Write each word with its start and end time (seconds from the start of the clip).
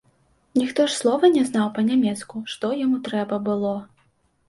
Ніхто 0.59 0.81
ж 0.89 0.95
слова 1.01 1.29
не 1.35 1.45
знаў 1.51 1.69
па-нямецку, 1.77 2.45
што 2.57 2.75
яму 2.83 2.97
трэба 3.13 3.43
было. 3.53 3.81